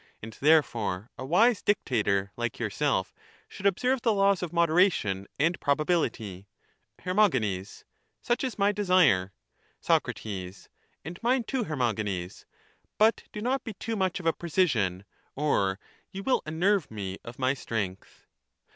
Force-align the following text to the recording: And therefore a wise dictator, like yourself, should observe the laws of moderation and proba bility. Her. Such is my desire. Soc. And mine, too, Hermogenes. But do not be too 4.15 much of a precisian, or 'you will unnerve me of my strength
And 0.19 0.35
therefore 0.41 1.11
a 1.15 1.23
wise 1.23 1.61
dictator, 1.61 2.31
like 2.35 2.57
yourself, 2.57 3.13
should 3.47 3.67
observe 3.67 4.01
the 4.01 4.13
laws 4.15 4.41
of 4.41 4.51
moderation 4.51 5.27
and 5.37 5.59
proba 5.59 5.85
bility. 5.85 6.47
Her. 6.97 7.69
Such 8.19 8.43
is 8.43 8.57
my 8.57 8.71
desire. 8.71 9.31
Soc. 9.79 10.09
And 11.05 11.19
mine, 11.21 11.43
too, 11.43 11.65
Hermogenes. 11.65 12.47
But 12.97 13.25
do 13.31 13.43
not 13.43 13.63
be 13.63 13.75
too 13.75 13.91
4.15 13.93 13.97
much 13.99 14.19
of 14.19 14.25
a 14.25 14.33
precisian, 14.33 15.05
or 15.35 15.77
'you 16.11 16.23
will 16.23 16.41
unnerve 16.47 16.89
me 16.89 17.19
of 17.23 17.37
my 17.37 17.53
strength 17.53 18.25